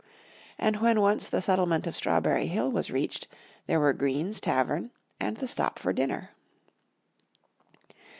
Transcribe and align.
And 0.57 0.77
when 0.77 0.99
once 0.99 1.27
the 1.27 1.43
settlement 1.43 1.85
of 1.85 1.95
Strawberry 1.95 2.47
Hill 2.47 2.71
was 2.71 2.89
reached, 2.89 3.27
there 3.67 3.79
were 3.79 3.93
Green's 3.93 4.39
Tavern 4.41 4.89
and 5.19 5.37
the 5.37 5.47
stop 5.47 5.77
for 5.77 5.93
dinner! 5.93 6.31